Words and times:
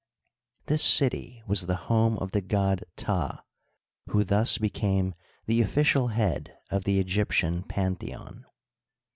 This 0.65 0.83
city 0.83 1.43
was 1.45 1.67
the 1.67 1.75
home 1.85 2.17
of 2.17 2.31
the 2.31 2.41
god 2.41 2.85
Ptah, 2.97 3.43
who 4.07 4.23
thus 4.23 4.57
became 4.57 5.13
the 5.45 5.61
official 5.61 6.07
head 6.07 6.57
of 6.71 6.85
the 6.85 6.99
Egyptian 6.99 7.61
pantheon. 7.61 8.47